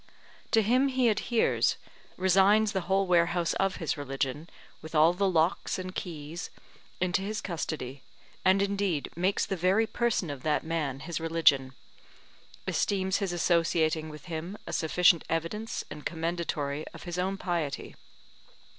To 0.49 0.63
him 0.63 0.87
he 0.87 1.09
adheres, 1.09 1.75
resigns 2.17 2.71
the 2.71 2.81
whole 2.89 3.05
warehouse 3.05 3.53
of 3.59 3.75
his 3.75 3.97
religion, 3.97 4.49
with 4.81 4.95
all 4.95 5.13
the 5.13 5.29
locks 5.29 5.77
and 5.77 5.93
keys, 5.93 6.49
into 6.99 7.21
his 7.21 7.39
custody; 7.39 8.01
and 8.43 8.63
indeed 8.63 9.11
makes 9.15 9.45
the 9.45 9.55
very 9.55 9.85
person 9.85 10.31
of 10.31 10.41
that 10.41 10.63
man 10.63 11.01
his 11.01 11.19
religion; 11.19 11.75
esteems 12.67 13.17
his 13.17 13.31
associating 13.31 14.09
with 14.09 14.25
him 14.25 14.57
a 14.65 14.73
sufficient 14.73 15.23
evidence 15.29 15.83
and 15.91 16.03
commendatory 16.03 16.83
of 16.95 17.03
his 17.03 17.19
own 17.19 17.37
piety. 17.37 17.95